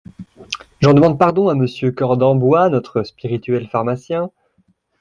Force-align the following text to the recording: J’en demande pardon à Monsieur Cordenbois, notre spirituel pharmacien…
J’en 0.81 0.95
demande 0.95 1.19
pardon 1.19 1.47
à 1.49 1.53
Monsieur 1.53 1.91
Cordenbois, 1.91 2.69
notre 2.69 3.03
spirituel 3.03 3.67
pharmacien… 3.67 4.31